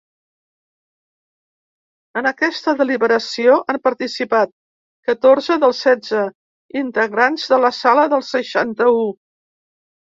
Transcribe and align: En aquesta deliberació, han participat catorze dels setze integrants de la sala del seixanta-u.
En 2.21 2.29
aquesta 2.29 2.73
deliberació, 2.79 3.59
han 3.75 3.81
participat 3.89 4.55
catorze 5.11 5.59
dels 5.67 5.83
setze 5.89 6.25
integrants 6.85 7.49
de 7.55 7.65
la 7.67 7.75
sala 7.85 8.11
del 8.17 8.29
seixanta-u. 8.37 9.09